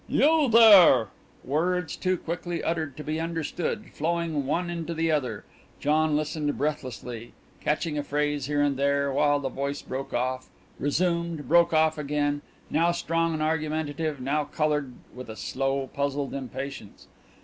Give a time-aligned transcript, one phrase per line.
[0.09, 1.09] "You there"
[1.43, 5.45] Words, too quickly uttered to be understood, flowing one into the other....
[5.79, 11.47] John listened breathlessly, catching a phrase here and there, while the voice broke off, resumed,
[11.47, 12.41] broke off again
[12.71, 17.05] now strong and argumentative, now coloured with a slow, puzzled impatience.